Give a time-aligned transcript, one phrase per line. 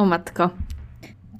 [0.00, 0.50] O matko.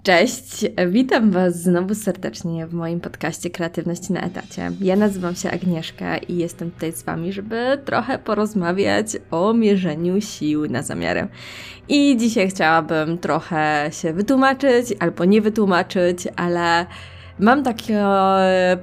[0.03, 4.71] Cześć, witam Was znowu serdecznie w moim podcaście Kreatywności na etacie.
[4.81, 10.71] Ja nazywam się Agnieszka i jestem tutaj z Wami, żeby trochę porozmawiać o mierzeniu sił
[10.71, 11.29] na zamiary.
[11.89, 16.87] I dzisiaj chciałabym trochę się wytłumaczyć albo nie wytłumaczyć, ale
[17.41, 18.05] Mam takie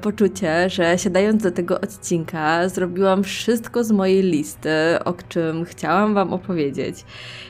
[0.02, 4.70] poczucie, że siadając do tego odcinka, zrobiłam wszystko z mojej listy,
[5.06, 7.06] o czym chciałam Wam opowiedzieć.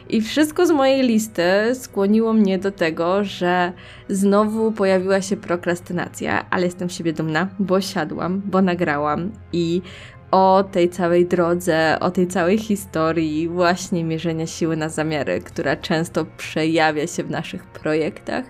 [0.10, 3.72] I wszystko z mojej listy skłoniło mnie do tego, że
[4.10, 9.82] znowu pojawiła się prokrastynacja, ale jestem siebie dumna, bo siadłam, bo nagrałam i
[10.32, 16.26] o tej całej drodze, o tej całej historii właśnie mierzenia siły na zamiary, która często
[16.38, 18.46] przejawia się w naszych projektach,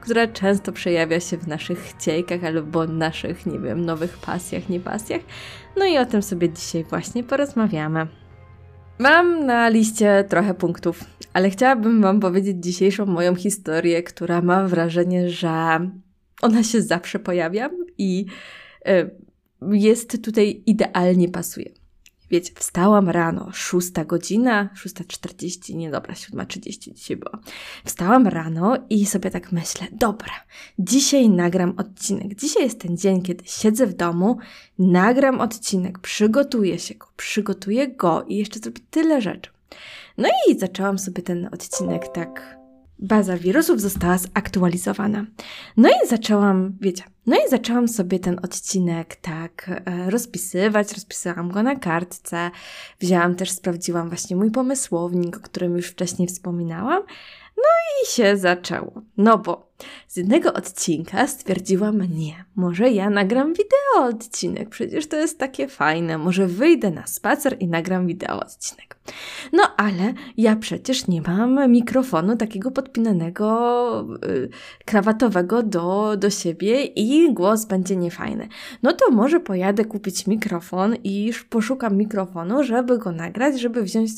[0.00, 5.20] która często przejawia się w naszych chciejkach albo naszych, nie wiem, nowych pasjach, nie pasjach.
[5.76, 8.06] No i o tym sobie dzisiaj właśnie porozmawiamy.
[8.98, 15.30] Mam na liście trochę punktów, ale chciałabym Wam powiedzieć dzisiejszą moją historię, która ma wrażenie,
[15.30, 15.80] że
[16.42, 18.26] ona się zawsze pojawia i
[18.88, 19.10] y,
[19.62, 21.70] jest tutaj idealnie pasuje.
[22.30, 27.32] Wiecie, wstałam rano, szósta godzina, 6.40, nie dobra, 7.30 dzisiaj było.
[27.84, 30.32] Wstałam rano i sobie tak myślę, dobra,
[30.78, 32.34] dzisiaj nagram odcinek.
[32.34, 34.38] Dzisiaj jest ten dzień, kiedy siedzę w domu,
[34.78, 39.50] nagram odcinek, przygotuję się go, przygotuję go i jeszcze zrobię tyle rzeczy.
[40.18, 42.59] No i zaczęłam sobie ten odcinek tak
[43.00, 45.26] baza wirusów została zaktualizowana.
[45.76, 51.62] No i zaczęłam, wiecie, no i zaczęłam sobie ten odcinek tak e, rozpisywać, rozpisałam go
[51.62, 52.50] na kartce,
[53.00, 57.02] wzięłam też, sprawdziłam właśnie mój pomysłownik, o którym już wcześniej wspominałam,
[57.56, 57.64] no
[58.02, 58.92] i się zaczęło.
[59.16, 59.69] No bo
[60.08, 66.18] z jednego odcinka stwierdziłam, nie, może ja nagram wideo odcinek, przecież to jest takie fajne,
[66.18, 68.96] może wyjdę na spacer i nagram wideo odcinek.
[69.52, 74.48] No ale ja przecież nie mam mikrofonu takiego podpinanego, yy,
[74.84, 78.48] krawatowego do, do siebie i głos będzie niefajny.
[78.82, 84.10] No to może pojadę kupić mikrofon i poszukam mikrofonu, żeby go nagrać, żeby wziąć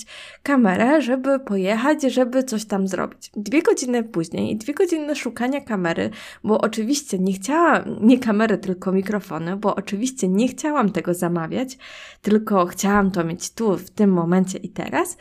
[0.42, 3.30] kamerę, żeby pojechać, żeby coś tam zrobić.
[3.36, 6.10] Dwie godziny później, dwie godziny szukania kamery,
[6.44, 11.78] bo oczywiście nie chciałam, nie kamery, tylko mikrofony, bo oczywiście nie chciałam tego zamawiać,
[12.22, 15.16] tylko chciałam to mieć tu, w tym momencie i teraz.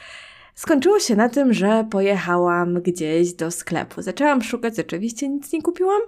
[0.55, 4.01] Skończyło się na tym, że pojechałam gdzieś do sklepu.
[4.01, 6.01] Zaczęłam szukać, oczywiście nic nie kupiłam.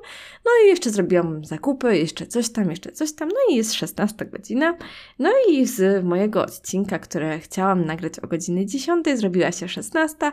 [0.45, 3.29] No i jeszcze zrobiłam zakupy, jeszcze coś tam, jeszcze coś tam.
[3.29, 4.77] No i jest 16 godzina.
[5.19, 10.31] No i z mojego odcinka, które chciałam nagrać o godzinie 10, zrobiła się 16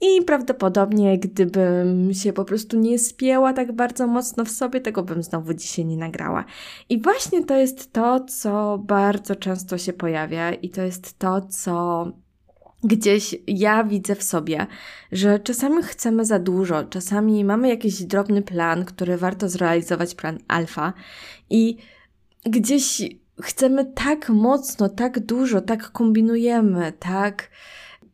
[0.00, 5.22] i prawdopodobnie gdybym się po prostu nie spięła tak bardzo mocno w sobie, tego bym
[5.22, 6.44] znowu dzisiaj nie nagrała.
[6.88, 12.06] I właśnie to jest to, co bardzo często się pojawia i to jest to, co
[12.84, 14.66] gdzieś ja widzę w sobie,
[15.12, 20.92] że czasami chcemy za dużo, czasami mamy jakiś drobny plan, który warto zrealizować, plan alfa,
[21.50, 21.76] i
[22.46, 23.02] gdzieś
[23.42, 27.50] chcemy tak mocno, tak dużo, tak kombinujemy, tak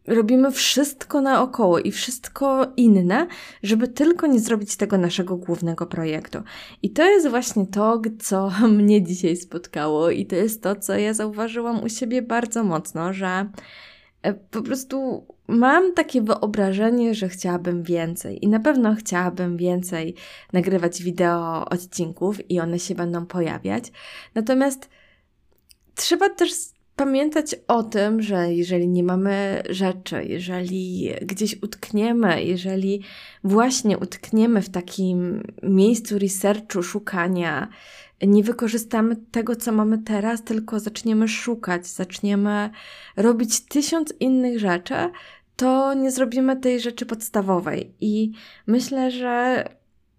[0.06, 3.26] robimy wszystko naokoło i wszystko inne,
[3.62, 6.38] żeby tylko nie zrobić tego naszego głównego projektu.
[6.82, 11.14] I to jest właśnie to, co mnie dzisiaj spotkało, i to jest to, co ja
[11.14, 13.46] zauważyłam u siebie bardzo mocno, że
[14.50, 20.14] po prostu mam takie wyobrażenie, że chciałabym więcej i na pewno chciałabym więcej
[20.52, 23.84] nagrywać wideo odcinków i one się będą pojawiać.
[24.34, 24.88] Natomiast
[25.94, 26.52] trzeba też
[26.96, 33.02] pamiętać o tym, że jeżeli nie mamy rzeczy, jeżeli gdzieś utkniemy, jeżeli
[33.44, 37.68] właśnie utkniemy w takim miejscu researchu, szukania,
[38.22, 42.70] nie wykorzystamy tego, co mamy teraz, tylko zaczniemy szukać, zaczniemy
[43.16, 44.94] robić tysiąc innych rzeczy,
[45.56, 47.94] to nie zrobimy tej rzeczy podstawowej.
[48.00, 48.32] I
[48.66, 49.64] myślę, że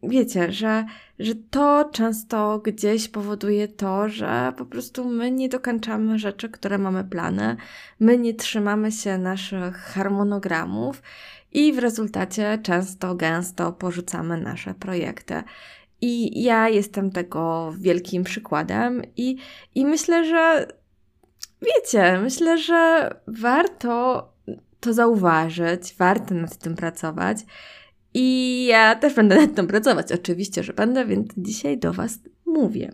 [0.04, 0.86] wiecie, że,
[1.20, 7.04] że to często gdzieś powoduje to, że po prostu my nie dokończamy rzeczy, które mamy
[7.04, 7.58] plany,
[8.00, 11.02] my nie trzymamy się naszych harmonogramów
[11.52, 15.44] i w rezultacie często, gęsto porzucamy nasze projekty.
[16.02, 19.38] I ja jestem tego wielkim przykładem i,
[19.76, 20.68] i myślę, że
[21.62, 24.28] wiecie, myślę, że warto
[24.80, 27.38] to zauważyć, warto nad tym pracować.
[28.14, 30.12] I ja też będę nad tym pracować.
[30.12, 32.92] Oczywiście, że będę, więc dzisiaj do Was mówię.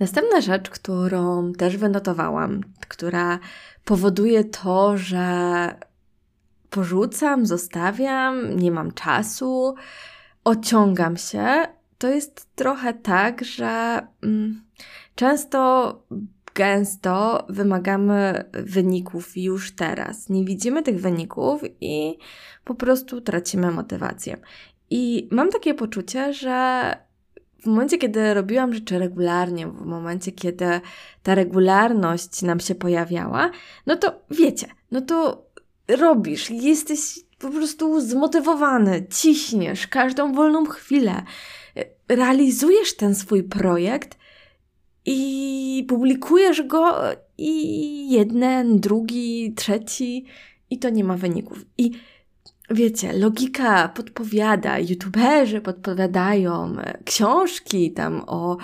[0.00, 3.38] Następna rzecz, którą też wynotowałam, która
[3.84, 5.74] powoduje to, że
[6.70, 9.74] porzucam, zostawiam, nie mam czasu,
[10.50, 11.46] ociągam się,
[11.98, 14.62] to jest trochę tak, że mm,
[15.14, 16.02] często
[16.54, 20.28] gęsto wymagamy wyników już teraz.
[20.28, 22.18] Nie widzimy tych wyników i
[22.64, 24.36] po prostu tracimy motywację.
[24.90, 26.96] I mam takie poczucie, że
[27.62, 30.80] w momencie, kiedy robiłam rzeczy regularnie, w momencie, kiedy
[31.22, 33.50] ta regularność nam się pojawiała,
[33.86, 35.46] no to wiecie, no to
[35.88, 41.22] robisz, jesteś po prostu zmotywowany, ciśniesz każdą wolną chwilę,
[42.08, 44.18] realizujesz ten swój projekt
[45.06, 46.94] i publikujesz go
[47.38, 50.26] i jeden, drugi, trzeci
[50.70, 51.64] i to nie ma wyników.
[51.78, 51.90] I
[52.70, 58.56] wiecie, logika podpowiada, youtuberzy podpowiadają, książki tam o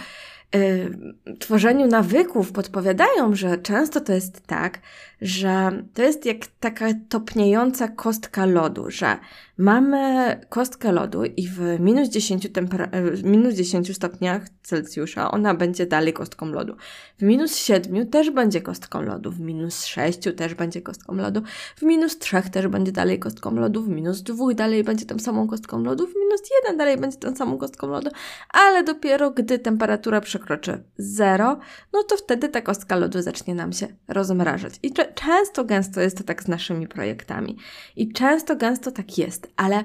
[0.55, 4.81] y, tworzeniu nawyków podpowiadają, że często to jest tak,
[5.21, 9.19] że to jest jak taka topniejąca kostka lodu, że
[9.59, 12.89] mamy kostkę lodu i w minus 10, tempera-
[13.25, 16.77] minus 10 stopniach Celsjusza ona będzie dalej kostką lodu.
[17.19, 21.43] W minus 7 też będzie kostką lodu, w minus 6 też będzie kostką lodu,
[21.77, 25.49] w minus 3 też będzie dalej kostką lodu, w minus 2 dalej będzie tą samą
[25.49, 28.11] kostką lodu, w minus 1 dalej będzie tą samą kostką lodu,
[28.51, 31.59] ale dopiero gdy temperatura przekroczy 0,
[31.93, 34.75] no to wtedy ta kostka lodu zacznie nam się rozmrażać.
[34.83, 37.57] I często gęsto jest to tak z naszymi projektami.
[37.97, 39.85] I często gęsto tak jest, ale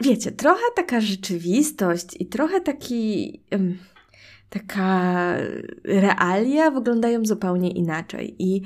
[0.00, 3.40] wiecie, trochę taka rzeczywistość i trochę taki.
[3.52, 3.78] Um,
[4.52, 5.34] taka
[5.84, 8.36] realia wyglądają zupełnie inaczej.
[8.38, 8.62] I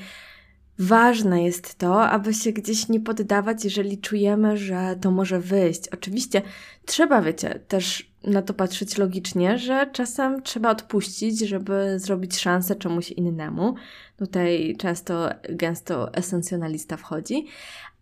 [0.79, 5.89] ważne jest to, aby się gdzieś nie poddawać, jeżeli czujemy, że to może wyjść.
[5.89, 6.43] Oczywiście
[6.85, 13.11] trzeba, wiecie, też na to patrzeć logicznie, że czasem trzeba odpuścić, żeby zrobić szansę czemuś
[13.11, 13.75] innemu.
[14.17, 17.47] Tutaj często, gęsto esencjonalista wchodzi,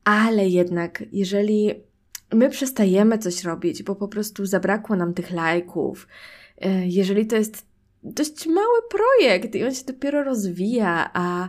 [0.05, 1.71] ale jednak, jeżeli
[2.33, 6.09] my przestajemy coś robić, bo po prostu zabrakło nam tych lajków,
[6.59, 7.67] e, jeżeli to jest
[8.03, 11.49] dość mały projekt i on się dopiero rozwija, a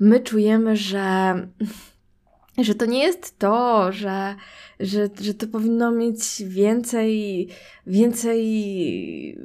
[0.00, 1.34] my czujemy, że
[2.58, 4.34] że to nie jest to, że,
[4.80, 7.48] że, że to powinno mieć więcej,
[7.86, 9.38] więcej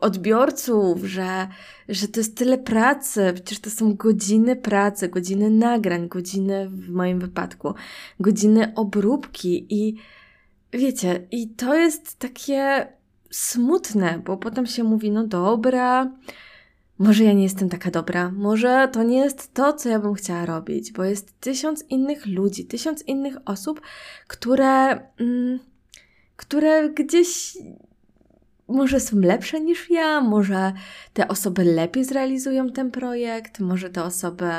[0.00, 1.48] odbiorców, że,
[1.88, 3.32] że to jest tyle pracy.
[3.34, 7.74] Przecież to są godziny pracy, godziny nagrań, godziny w moim wypadku,
[8.20, 9.96] godziny obróbki i
[10.72, 12.86] wiecie, i to jest takie
[13.30, 16.12] smutne, bo potem się mówi, no dobra,
[17.02, 20.46] może ja nie jestem taka dobra, może to nie jest to, co ja bym chciała
[20.46, 23.80] robić, bo jest tysiąc innych ludzi, tysiąc innych osób,
[24.28, 24.90] które,
[25.20, 25.58] mm,
[26.36, 27.58] które gdzieś
[28.68, 30.72] może są lepsze niż ja, może
[31.12, 34.50] te osoby lepiej zrealizują ten projekt, może te osoby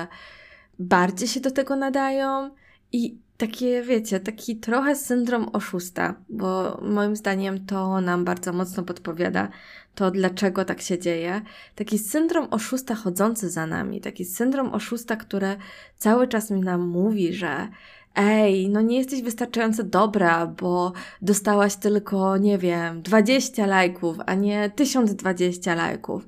[0.79, 2.49] bardziej się do tego nadają
[2.91, 9.49] i takie, wiecie, taki trochę syndrom oszusta, bo moim zdaniem to nam bardzo mocno podpowiada
[9.95, 11.41] to, dlaczego tak się dzieje.
[11.75, 15.57] Taki syndrom oszusta chodzący za nami, taki syndrom oszusta, który
[15.97, 17.67] cały czas mi nam mówi, że
[18.15, 24.69] ej, no nie jesteś wystarczająco dobra, bo dostałaś tylko, nie wiem, 20 lajków, a nie
[24.69, 26.25] 1020 lajków.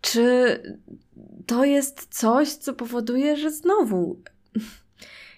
[0.00, 0.58] Czy
[1.46, 4.16] to jest coś, co powoduje, że znowu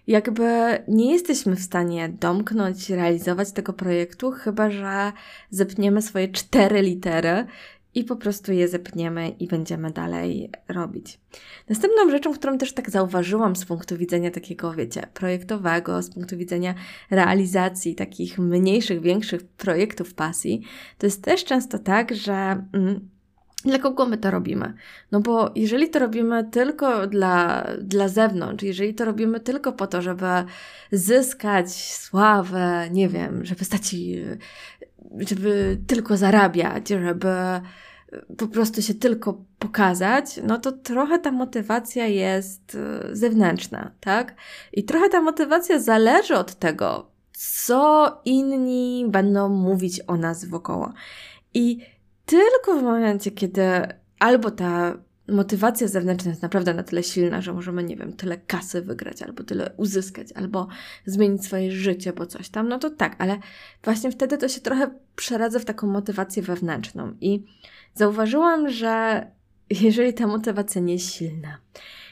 [0.06, 5.12] jakby nie jesteśmy w stanie domknąć, realizować tego projektu, chyba że
[5.51, 7.47] zepniemy swoje cztery litery
[7.95, 11.19] i po prostu je zepniemy i będziemy dalej robić.
[11.69, 16.75] Następną rzeczą, którą też tak zauważyłam z punktu widzenia takiego, wiecie, projektowego, z punktu widzenia
[17.11, 20.63] realizacji takich mniejszych, większych projektów pasji,
[20.99, 23.08] to jest też często tak, że mm,
[23.65, 24.75] dla kogo my to robimy?
[25.13, 30.03] No bo jeżeli to robimy tylko dla, dla zewnątrz, jeżeli to robimy tylko po to,
[30.03, 30.27] żeby
[30.93, 33.97] zyskać sławę, nie wiem, żeby stać,
[35.19, 37.29] żeby tylko zarabiać, żeby
[38.39, 44.35] po prostu się tylko pokazać, no to trochę ta motywacja jest e, zewnętrzna, tak?
[44.73, 50.93] I trochę ta motywacja zależy od tego, co inni będą mówić o nas wokoło.
[51.55, 51.79] I
[52.27, 53.63] tylko w momencie, kiedy
[54.19, 58.83] albo ta motywacja zewnętrzna jest naprawdę na tyle silna, że możemy, nie wiem, tyle kasy
[58.83, 60.69] wygrać, albo tyle uzyskać, albo
[61.07, 63.39] zmienić swoje życie, bo coś tam, no to tak, ale
[63.85, 67.15] właśnie wtedy to się trochę przeradza w taką motywację wewnętrzną.
[67.21, 67.45] I
[67.95, 69.27] zauważyłam, że
[69.71, 71.59] jeżeli ta motywacja nie jest silna,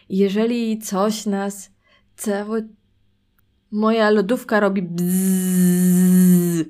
[0.09, 1.71] jeżeli coś nas
[2.17, 2.69] cały
[3.71, 6.69] moja lodówka robi bzzz,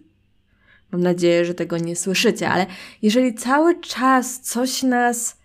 [0.93, 2.67] Mam nadzieję, że tego nie słyszycie, ale
[3.03, 5.41] jeżeli cały czas coś nas,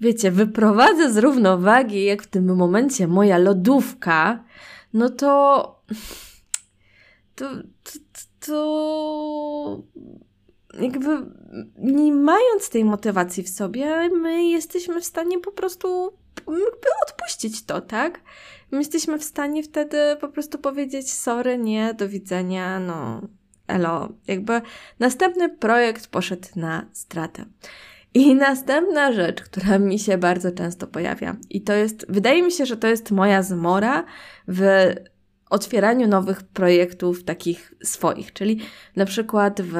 [0.00, 4.44] wiecie, wyprowadza z równowagi, jak w tym momencie moja lodówka,
[4.92, 5.82] no to.
[7.34, 7.50] to,
[7.84, 7.92] to,
[8.40, 9.82] to
[10.80, 11.08] jakby
[11.78, 17.80] nie mając tej motywacji w sobie, my jesteśmy w stanie po prostu jakby odpuścić to,
[17.80, 18.20] tak?
[18.70, 23.20] My jesteśmy w stanie wtedy po prostu powiedzieć sorry, nie, do widzenia, no
[23.68, 24.08] elo.
[24.26, 24.60] Jakby
[24.98, 27.44] następny projekt poszedł na stratę.
[28.14, 32.66] I następna rzecz, która mi się bardzo często pojawia, i to jest, wydaje mi się,
[32.66, 34.04] że to jest moja zmora
[34.48, 34.92] w
[35.50, 38.60] otwieraniu nowych projektów takich swoich, czyli
[38.96, 39.74] na przykład w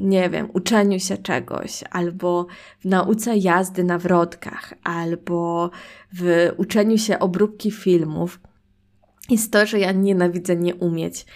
[0.00, 2.46] nie wiem, uczeniu się czegoś, albo
[2.80, 5.70] w nauce jazdy na wrotkach, albo
[6.12, 8.40] w uczeniu się obróbki filmów,
[9.30, 11.26] jest to, że ja nienawidzę nie umieć.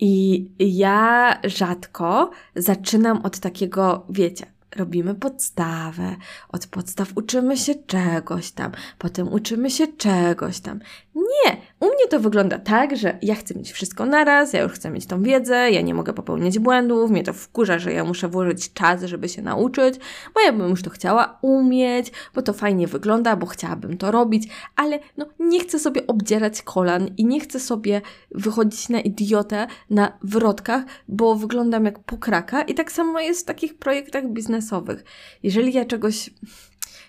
[0.00, 6.16] I ja rzadko zaczynam od takiego, wiecie, robimy podstawę,
[6.48, 10.80] od podstaw uczymy się czegoś tam, potem uczymy się czegoś tam.
[11.20, 14.90] Nie, u mnie to wygląda tak, że ja chcę mieć wszystko naraz, ja już chcę
[14.90, 18.72] mieć tą wiedzę, ja nie mogę popełniać błędów, mnie to wkurza, że ja muszę włożyć
[18.72, 19.94] czas, żeby się nauczyć,
[20.34, 24.48] bo ja bym już to chciała umieć, bo to fajnie wygląda, bo chciałabym to robić,
[24.76, 28.00] ale no nie chcę sobie obdzierać kolan i nie chcę sobie
[28.30, 33.78] wychodzić na idiotę na wrotkach, bo wyglądam jak pokraka i tak samo jest w takich
[33.78, 35.04] projektach biznesowych.
[35.42, 36.30] Jeżeli ja czegoś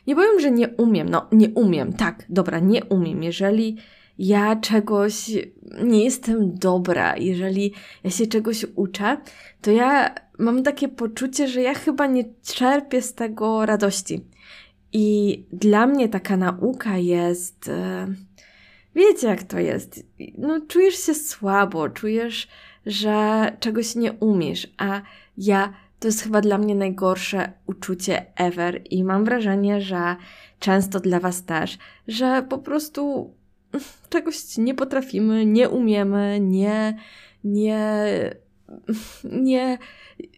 [0.08, 3.24] nie powiem, że nie umiem, no nie umiem, tak, dobra, nie umiem.
[3.24, 3.78] Jeżeli
[4.22, 5.32] ja czegoś
[5.84, 7.74] nie jestem dobra, jeżeli
[8.04, 9.18] ja się czegoś uczę,
[9.62, 14.26] to ja mam takie poczucie, że ja chyba nie czerpię z tego radości.
[14.94, 17.68] I dla mnie taka nauka jest.
[17.68, 18.08] E,
[18.96, 20.06] wiecie, jak to jest?
[20.38, 22.48] No, czujesz się słabo, czujesz,
[22.86, 25.02] że czegoś nie umiesz, a
[25.38, 30.16] ja to jest chyba dla mnie najgorsze uczucie ever i mam wrażenie, że
[30.60, 33.34] często dla Was też, że po prostu
[34.10, 36.98] czegoś nie potrafimy, nie umiemy, nie,
[37.44, 38.06] nie,
[39.24, 39.78] nie,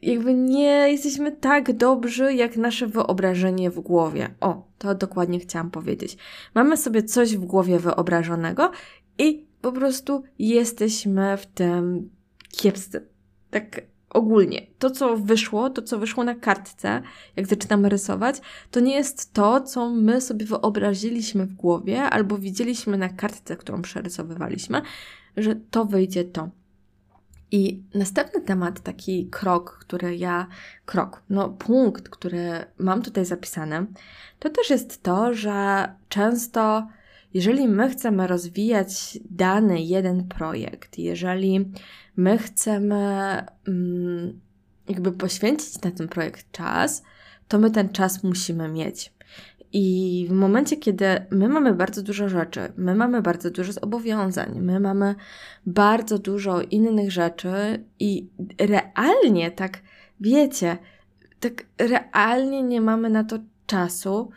[0.01, 4.29] jakby nie jesteśmy tak dobrzy, jak nasze wyobrażenie w głowie.
[4.41, 6.17] O, to dokładnie chciałam powiedzieć.
[6.55, 8.71] Mamy sobie coś w głowie wyobrażonego
[9.17, 12.09] i po prostu jesteśmy w tym
[12.51, 13.07] kiepscy.
[13.49, 13.81] Tak
[14.13, 17.01] ogólnie to, co wyszło, to, co wyszło na kartce,
[17.35, 18.41] jak zaczynamy rysować,
[18.71, 23.81] to nie jest to, co my sobie wyobraziliśmy w głowie albo widzieliśmy na kartce, którą
[23.81, 24.81] przerysowywaliśmy,
[25.37, 26.49] że to wyjdzie to.
[27.51, 30.47] I następny temat, taki krok, który ja,
[30.85, 33.85] krok, no punkt, który mam tutaj zapisany,
[34.39, 36.87] to też jest to, że często,
[37.33, 41.71] jeżeli my chcemy rozwijać dany jeden projekt, jeżeli
[42.15, 43.05] my chcemy
[43.67, 44.39] mm,
[44.89, 47.03] jakby poświęcić na ten projekt czas,
[47.47, 49.13] to my ten czas musimy mieć.
[49.75, 54.79] I w momencie, kiedy my mamy bardzo dużo rzeczy, my mamy bardzo dużo zobowiązań, my
[54.79, 55.15] mamy
[55.65, 59.81] bardzo dużo innych rzeczy i realnie tak,
[60.19, 60.77] wiecie,
[61.39, 64.29] tak realnie nie mamy na to czasu,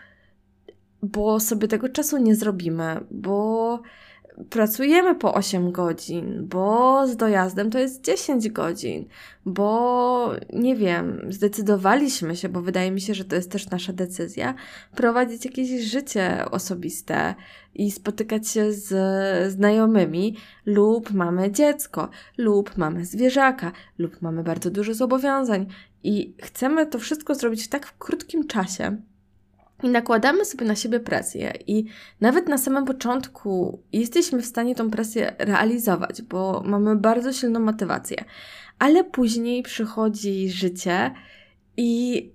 [1.03, 3.83] bo sobie tego czasu nie zrobimy, bo
[4.51, 9.09] pracujemy po 8 godzin, bo z dojazdem to jest 10 godzin,
[9.47, 14.55] bo nie wiem, zdecydowaliśmy się, bo wydaje mi się, że to jest też nasza decyzja,
[14.97, 17.35] prowadzić jakieś życie osobiste
[17.75, 20.37] i spotykać się z znajomymi,
[20.67, 25.67] lub mamy dziecko, lub mamy zwierzaka, lub mamy bardzo dużo zobowiązań
[26.05, 28.97] i chcemy to wszystko zrobić w tak krótkim czasie
[29.83, 31.85] i nakładamy sobie na siebie presję, i
[32.21, 38.25] nawet na samym początku jesteśmy w stanie tą presję realizować, bo mamy bardzo silną motywację,
[38.79, 41.11] ale później przychodzi życie,
[41.77, 42.31] i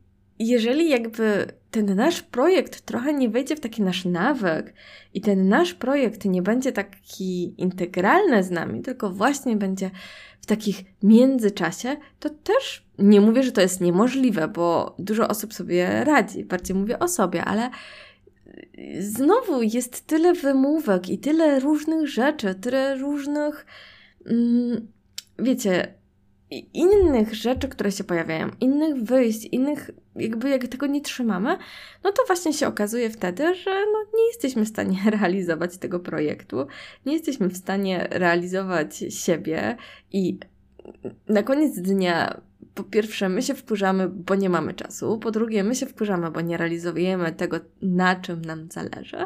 [0.48, 4.74] jeżeli jakby ten nasz projekt trochę nie wejdzie w taki nasz nawyk
[5.14, 9.92] i ten nasz projekt nie będzie taki integralny z nami, tylko właśnie będzie
[10.42, 16.04] w takich międzyczasie, to też nie mówię, że to jest niemożliwe, bo dużo osób sobie
[16.04, 17.70] radzi, bardziej mówię o sobie, ale
[19.00, 23.66] znowu jest tyle wymówek i tyle różnych rzeczy, tyle różnych,
[24.26, 24.88] mm,
[25.40, 25.94] wiecie,
[26.52, 31.58] innych rzeczy, które się pojawiają, innych wyjść, innych, jakby jak tego nie trzymamy,
[32.04, 36.68] no to właśnie się okazuje wtedy, że no, nie jesteśmy w stanie realizować tego projektu,
[37.06, 39.78] nie jesteśmy w stanie realizować siebie
[40.12, 40.40] i
[41.28, 42.42] na koniec dnia
[42.74, 45.18] po pierwsze, my się wkurzamy, bo nie mamy czasu.
[45.18, 49.18] Po drugie, my się wkurzamy, bo nie realizujemy tego, na czym nam zależy.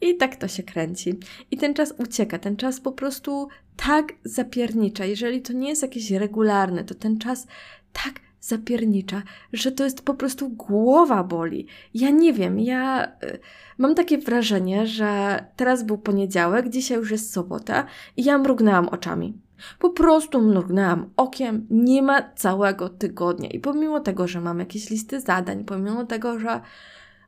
[0.00, 1.18] I tak to się kręci.
[1.50, 5.04] I ten czas ucieka, ten czas po prostu tak zapiernicza.
[5.04, 7.46] Jeżeli to nie jest jakieś regularne, to ten czas
[7.92, 11.66] tak zapiernicza, że to jest po prostu głowa boli.
[11.94, 13.38] Ja nie wiem, ja y,
[13.78, 19.38] mam takie wrażenie, że teraz był poniedziałek, dzisiaj już jest sobota i ja mrugnęłam oczami.
[19.78, 23.48] Po prostu mrugnęłam okiem, nie ma całego tygodnia.
[23.48, 26.60] I pomimo tego, że mam jakieś listy zadań, pomimo tego, że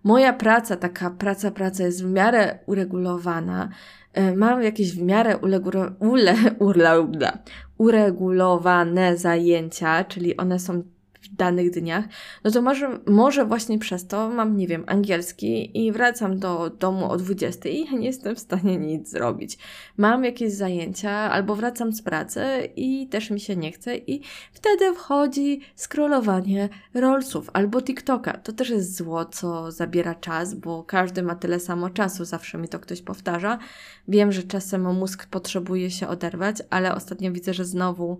[0.05, 3.69] moja praca, taka praca, praca jest w miarę uregulowana,
[4.19, 6.35] e, mam jakieś w miarę uleguro, ule,
[6.69, 7.01] ule,
[7.79, 10.83] uregulowane zajęcia, czyli one są
[11.23, 12.05] w danych dniach,
[12.45, 17.11] no to może, może właśnie przez to mam, nie wiem, angielski i wracam do domu
[17.11, 19.59] o 20 i nie jestem w stanie nic zrobić.
[19.97, 22.43] Mam jakieś zajęcia albo wracam z pracy
[22.77, 24.23] i też mi się nie chce i
[24.53, 28.33] wtedy wchodzi scrollowanie rollsów albo TikToka.
[28.33, 32.69] To też jest zło, co zabiera czas, bo każdy ma tyle samo czasu, zawsze mi
[32.69, 33.59] to ktoś powtarza.
[34.09, 38.19] Wiem, że czasem mózg potrzebuje się oderwać, ale ostatnio widzę, że znowu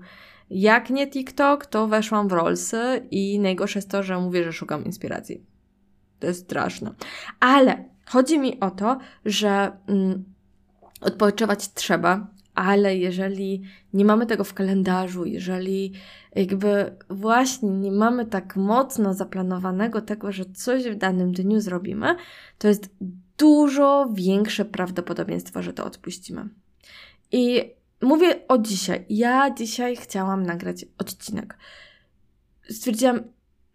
[0.51, 4.85] jak nie TikTok, to weszłam w Rollsy i najgorsze jest to, że mówię, że szukam
[4.85, 5.45] inspiracji.
[6.19, 6.95] To jest straszne.
[7.41, 10.25] Ale chodzi mi o to, że mm,
[11.01, 13.63] odpoczywać trzeba, ale jeżeli
[13.93, 15.93] nie mamy tego w kalendarzu, jeżeli
[16.35, 22.17] jakby właśnie nie mamy tak mocno zaplanowanego tego, że coś w danym dniu zrobimy,
[22.59, 22.95] to jest
[23.39, 26.49] dużo większe prawdopodobieństwo, że to odpuścimy.
[27.33, 27.71] I
[28.03, 29.07] mówię o dzisiaj.
[29.09, 31.57] Ja dzisiaj chciałam nagrać odcinek.
[32.71, 33.21] Stwierdziłam,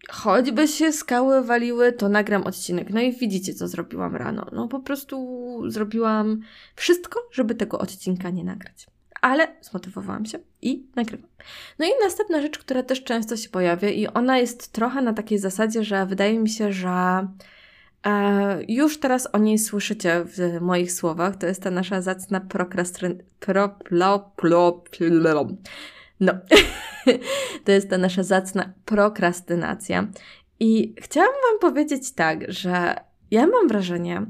[0.09, 2.89] choćby się skały waliły, to nagram odcinek.
[2.89, 4.45] No i widzicie, co zrobiłam rano.
[4.51, 6.41] No po prostu zrobiłam
[6.75, 8.87] wszystko, żeby tego odcinka nie nagrać.
[9.21, 11.29] Ale zmotywowałam się i nagrywam.
[11.79, 15.39] No i następna rzecz, która też często się pojawia, i ona jest trochę na takiej
[15.39, 17.27] zasadzie, że wydaje mi się, że
[18.67, 21.35] już teraz o niej słyszycie w moich słowach.
[21.35, 23.23] To jest ta nasza zacna prokrastynacja.
[23.39, 23.79] Pro,
[26.19, 26.33] no.
[27.65, 30.07] to jest ta nasza zacna prokrastynacja.
[30.59, 32.95] I chciałam Wam powiedzieć tak, że
[33.31, 34.25] ja mam wrażenie,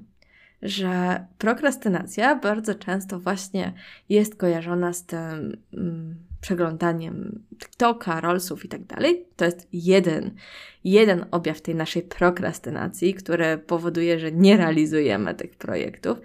[0.62, 3.74] że prokrastynacja bardzo często właśnie
[4.10, 5.58] jest kojarzona z tym.
[6.44, 9.26] Przeglądaniem TikToka, Rollsów i tak dalej.
[9.36, 10.32] To jest jeden,
[10.84, 16.18] jeden objaw tej naszej prokrastynacji, który powoduje, że nie realizujemy tych projektów.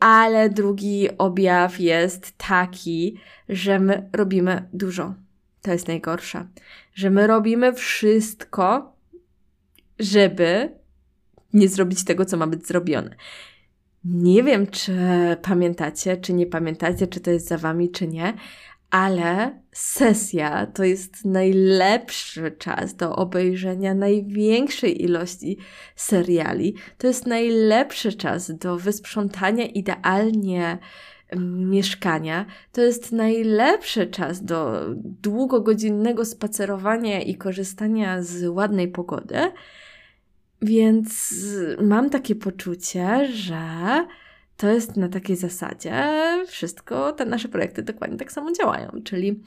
[0.00, 5.14] Ale drugi objaw jest taki, że my robimy dużo.
[5.62, 6.46] To jest najgorsze.
[6.94, 8.96] Że my robimy wszystko,
[9.98, 10.72] żeby
[11.52, 13.16] nie zrobić tego, co ma być zrobione.
[14.04, 14.92] Nie wiem, czy
[15.42, 18.34] pamiętacie, czy nie pamiętacie, czy to jest za wami, czy nie,
[18.90, 25.58] ale sesja to jest najlepszy czas do obejrzenia największej ilości
[25.96, 26.74] seriali.
[26.98, 30.78] To jest najlepszy czas do wysprzątania idealnie
[31.70, 32.46] mieszkania.
[32.72, 39.38] To jest najlepszy czas do długogodzinnego spacerowania i korzystania z ładnej pogody.
[40.62, 41.34] Więc
[41.82, 43.60] mam takie poczucie, że
[44.58, 45.94] to jest na takiej zasadzie
[46.46, 49.42] wszystko, te nasze projekty dokładnie tak samo działają, czyli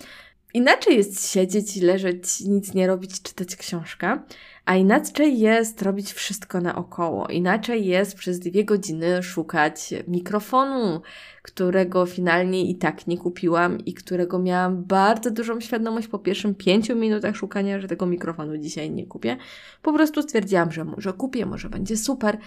[0.54, 4.20] inaczej jest siedzieć leżeć, nic nie robić, czytać książkę,
[4.66, 7.28] a inaczej jest robić wszystko naokoło.
[7.28, 11.02] Inaczej jest przez dwie godziny szukać mikrofonu,
[11.42, 16.96] którego finalnie i tak nie kupiłam i którego miałam bardzo dużą świadomość po pierwszym pięciu
[16.96, 19.38] minutach szukania, że tego mikrofonu dzisiaj nie kupię.
[19.82, 22.38] Po prostu stwierdziłam, że może kupię, może będzie super.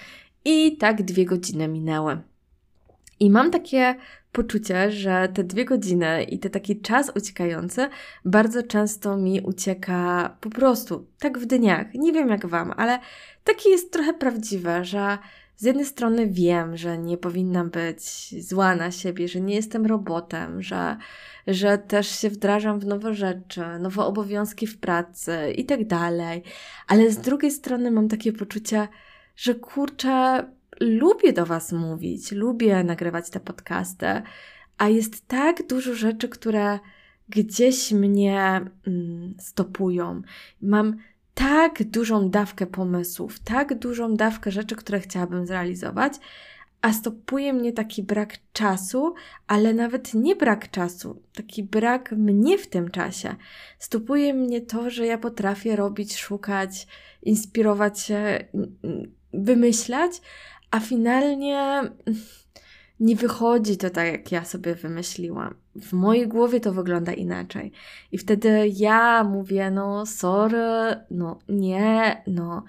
[0.45, 2.34] I tak dwie godziny minęły.
[3.21, 3.95] I mam takie
[4.33, 7.89] poczucie, że te dwie godziny i ten taki czas uciekający
[8.25, 11.87] bardzo często mi ucieka po prostu, tak w dniach.
[11.95, 12.99] Nie wiem jak Wam, ale
[13.45, 15.19] takie jest trochę prawdziwe, że
[15.57, 20.63] z jednej strony wiem, że nie powinnam być zła na siebie, że nie jestem robotem,
[20.63, 20.97] że,
[21.47, 26.43] że też się wdrażam w nowe rzeczy, nowe obowiązki w pracy i tak dalej,
[26.89, 28.89] ale z drugiej strony mam takie poczucie,
[29.37, 30.45] że kurczę,
[30.81, 34.07] lubię do Was mówić, lubię nagrywać te podcasty,
[34.79, 36.79] a jest tak dużo rzeczy, które
[37.29, 40.23] gdzieś mnie mm, stopują.
[40.63, 40.97] Mam
[41.35, 46.13] tak dużą dawkę pomysłów, tak dużą dawkę rzeczy, które chciałabym zrealizować,
[46.83, 49.15] a stopuje mnie taki brak czasu,
[49.47, 53.37] ale nawet nie brak czasu, taki brak mnie w tym czasie.
[53.79, 56.87] Stopuje mnie to, że ja potrafię robić, szukać,
[57.23, 58.45] inspirować się,
[59.33, 60.21] wymyślać,
[60.75, 61.81] a finalnie
[63.01, 65.55] nie wychodzi to tak, jak ja sobie wymyśliłam.
[65.77, 67.73] W mojej głowie to wygląda inaczej.
[68.13, 72.65] I wtedy ja mówię, no sorry, no nie, no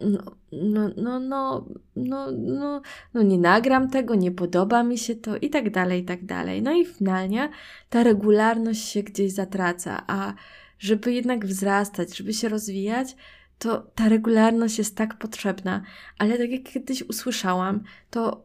[0.00, 1.66] no, no, no, no,
[1.96, 2.82] no, no,
[3.14, 6.62] no nie nagram tego, nie podoba mi się to i tak dalej, i tak dalej.
[6.62, 7.48] No i finalnie
[7.90, 10.34] ta regularność się gdzieś zatraca, a
[10.78, 13.16] żeby jednak wzrastać, żeby się rozwijać,
[13.62, 15.82] to ta regularność jest tak potrzebna,
[16.18, 18.44] ale tak jak kiedyś usłyszałam, to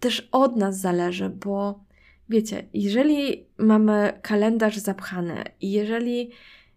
[0.00, 1.80] też od nas zależy, bo
[2.28, 6.30] wiecie, jeżeli mamy kalendarz zapchany i jeżeli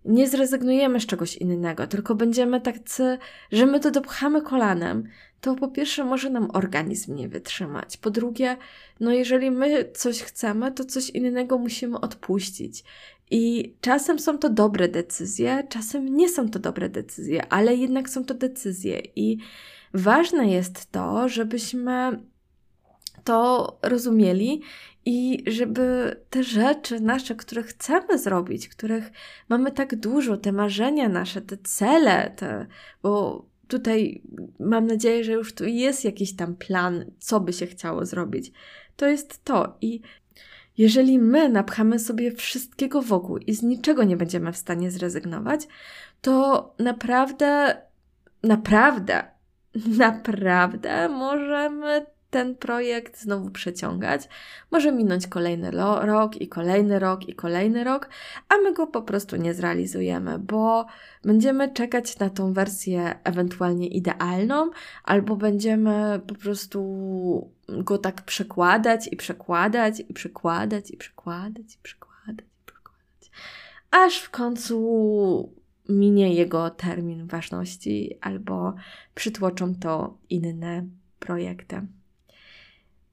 [0.06, 3.18] nie zrezygnujemy z czegoś innego, tylko będziemy tacy,
[3.52, 5.04] że my to dopchamy kolanem,
[5.42, 7.98] to po pierwsze może nam organizm nie wytrzymać.
[7.98, 8.58] Po drugie,
[9.00, 12.84] no jeżeli my coś chcemy, to coś innego musimy odpuścić.
[13.32, 18.26] I czasem są to dobre decyzje, czasem nie są to dobre decyzje, ale jednak są
[18.26, 19.02] to decyzje.
[19.16, 19.38] I
[19.94, 22.20] ważne jest to, żebyśmy
[23.24, 24.62] to rozumieli
[25.06, 29.12] i żeby te rzeczy nasze, które chcemy zrobić, których
[29.50, 32.66] mamy tak dużo, te marzenia nasze, te cele, te,
[33.04, 34.22] bo tutaj
[34.60, 38.52] mam nadzieję, że już tu jest jakiś tam plan, co by się chciało zrobić.
[38.96, 39.78] To jest to.
[39.82, 40.02] I
[40.80, 45.68] jeżeli my napchamy sobie wszystkiego wokół i z niczego nie będziemy w stanie zrezygnować,
[46.22, 47.82] to naprawdę,
[48.44, 49.24] naprawdę,
[50.06, 54.30] naprawdę możemy ten projekt znowu przeciągać.
[54.72, 58.10] Może minąć kolejny rok i kolejny rok i kolejny rok,
[58.50, 60.86] a my go po prostu nie zrealizujemy, bo
[61.24, 64.70] będziemy czekać na tą wersję ewentualnie idealną,
[65.04, 72.46] albo będziemy po prostu go tak przekładać i przekładać i przekładać i przekładać i przekładać
[72.46, 73.32] i przekładać,
[73.92, 78.74] aż w końcu minie jego termin ważności albo
[79.16, 80.86] przytłoczą to inne
[81.20, 81.82] projekty.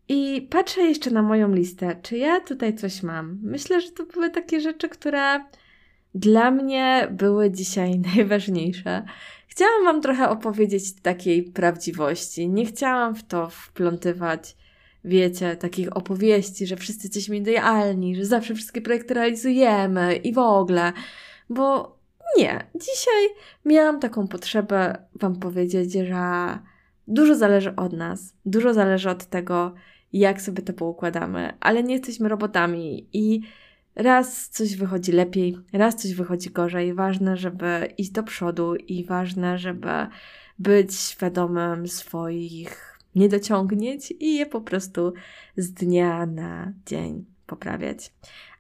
[0.09, 3.39] I patrzę jeszcze na moją listę, czy ja tutaj coś mam.
[3.43, 5.45] Myślę, że to były takie rzeczy, które
[6.15, 9.03] dla mnie były dzisiaj najważniejsze.
[9.49, 12.49] Chciałam Wam trochę opowiedzieć takiej prawdziwości.
[12.49, 14.57] Nie chciałam w to wplątywać,
[15.05, 20.93] wiecie, takich opowieści, że wszyscy jesteśmy idealni, że zawsze wszystkie projekty realizujemy i w ogóle,
[21.51, 21.97] bo
[22.37, 22.67] nie.
[22.75, 23.29] Dzisiaj
[23.65, 26.59] miałam taką potrzebę Wam powiedzieć, że
[27.09, 29.75] dużo zależy od nas, dużo zależy od tego,
[30.13, 33.41] jak sobie to poukładamy, ale nie jesteśmy robotami i
[33.95, 36.95] raz coś wychodzi lepiej, raz coś wychodzi gorzej.
[36.95, 40.07] Ważne, żeby iść do przodu i ważne, żeby
[40.59, 45.13] być świadomym swoich niedociągnięć i je po prostu
[45.57, 48.13] z dnia na dzień poprawiać.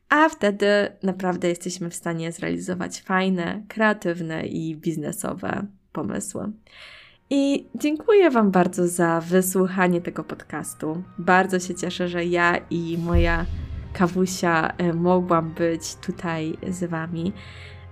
[0.08, 0.66] A wtedy
[1.02, 6.52] naprawdę jesteśmy w stanie zrealizować fajne, kreatywne i biznesowe pomysły.
[7.30, 11.02] I dziękuję Wam bardzo za wysłuchanie tego podcastu.
[11.18, 13.46] Bardzo się cieszę, że ja i moja
[13.92, 17.32] kawusia e, mogłam być tutaj z Wami.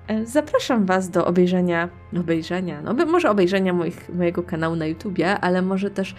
[0.09, 1.89] E, zapraszam Was do obejrzenia,
[2.21, 6.15] obejrzenia, no może obejrzenia moich, mojego kanału na YouTubie, ale może też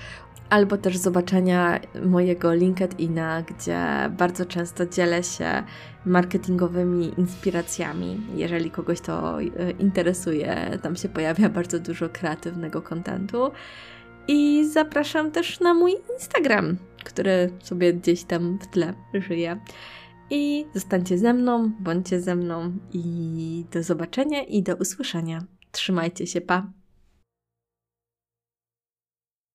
[0.49, 3.79] albo też zobaczenia mojego LinkedIna, gdzie
[4.17, 5.63] bardzo często dzielę się
[6.05, 8.21] marketingowymi inspiracjami.
[8.36, 13.51] Jeżeli kogoś to e, interesuje, tam się pojawia bardzo dużo kreatywnego kontentu.
[14.27, 19.60] I zapraszam też na mój Instagram, który sobie gdzieś tam w tle żyje.
[20.29, 25.43] I zostańcie ze mną, bądźcie ze mną i do zobaczenia i do usłyszenia.
[25.71, 26.75] Trzymajcie się, pa!